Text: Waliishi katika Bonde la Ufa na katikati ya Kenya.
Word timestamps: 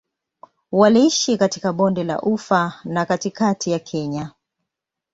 Waliishi 0.71 1.37
katika 1.37 1.73
Bonde 1.73 2.03
la 2.03 2.21
Ufa 2.21 2.79
na 2.85 3.05
katikati 3.05 3.71
ya 3.71 3.79
Kenya. 3.79 4.31